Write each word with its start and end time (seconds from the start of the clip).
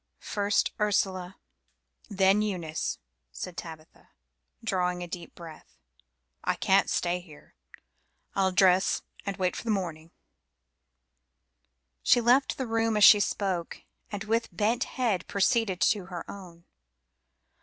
"First 0.17 0.71
Ursula, 0.79 1.37
then 2.09 2.41
Eunice," 2.41 2.97
said 3.31 3.55
Tabitha, 3.55 4.09
drawing 4.63 5.03
a 5.03 5.07
deep 5.07 5.35
breath. 5.35 5.77
"I 6.43 6.55
can't 6.55 6.89
stay 6.89 7.19
here. 7.19 7.53
I'll 8.33 8.51
dress 8.51 9.03
and 9.27 9.37
wait 9.37 9.55
for 9.55 9.63
the 9.63 9.69
morning." 9.69 10.09
She 12.01 12.19
left 12.19 12.57
the 12.57 12.65
room 12.65 12.97
as 12.97 13.03
she 13.03 13.19
spoke, 13.19 13.83
and 14.11 14.23
with 14.23 14.49
bent 14.51 14.85
head 14.85 15.27
proceeded 15.27 15.79
to 15.81 16.07
her 16.07 16.25
own. 16.27 16.65